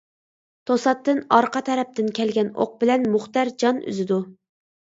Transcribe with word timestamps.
توساتتىن 0.69 1.19
ئارقا 1.35 1.61
تەرەپتىن 1.67 2.09
كەلگەن 2.21 2.51
ئوق 2.59 2.73
بىلەن 2.81 3.07
مۇختەر 3.15 3.55
جان 3.65 3.87
ئۈزىدۇ. 3.87 4.23